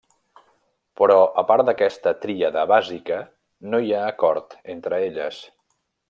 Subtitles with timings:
[1.01, 3.19] Però, a part d'aquesta tríada bàsica,
[3.73, 5.43] no hi ha acord entre elles.